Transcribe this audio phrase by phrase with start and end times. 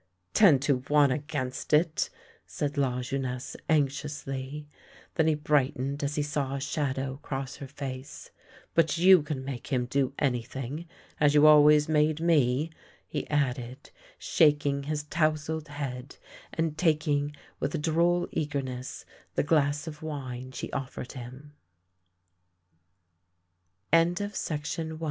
[0.33, 2.09] "Ten to one against it!"
[2.47, 4.67] said Lajeunesse anxiously.
[5.13, 8.31] Then he brightened as he saw a shadow cross her face."
[8.73, 10.87] But you can make him do anything—
[11.21, 12.71] as you always made me,"
[13.05, 16.17] he added, shaking his tousled head
[16.51, 19.05] and taking with a droll eagerness
[19.35, 20.49] the glass of wi